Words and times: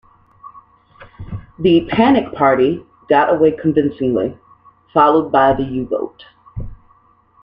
The 1.59 1.81
'Panic 1.85 2.33
party' 2.33 2.83
got 3.07 3.31
away 3.31 3.51
convincingly, 3.51 4.35
followed 4.91 5.31
by 5.31 5.53
the 5.53 5.61
U-boat. 5.61 6.25